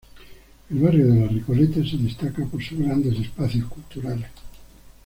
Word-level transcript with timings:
El 0.71 0.79
barrio 0.79 1.07
de 1.13 1.19
la 1.21 1.27
Recoleta 1.27 1.79
se 1.87 1.95
destaca 1.97 2.43
por 2.45 2.59
sus 2.63 2.79
grandes 2.79 3.19
espacios 3.19 3.65
culturales. 3.67 4.31